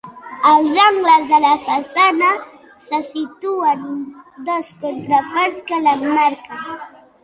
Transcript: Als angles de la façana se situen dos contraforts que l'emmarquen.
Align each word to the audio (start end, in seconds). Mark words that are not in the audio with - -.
Als 0.51 0.79
angles 0.85 1.27
de 1.31 1.39
la 1.43 1.51
façana 1.65 2.31
se 2.87 3.03
situen 3.13 3.87
dos 4.51 4.75
contraforts 4.83 5.65
que 5.71 5.85
l'emmarquen. 5.87 6.71